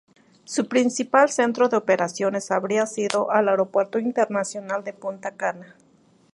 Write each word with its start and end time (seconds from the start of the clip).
Su 0.45 0.67
principal 0.67 1.29
centro 1.29 1.69
de 1.69 1.77
operaciones 1.77 2.49
habría 2.49 2.87
sido 2.87 3.31
el 3.31 3.47
Aeropuerto 3.47 3.99
Internacional 3.99 4.83
de 4.83 4.93
Punta 4.93 5.35
Cana. 5.37 5.75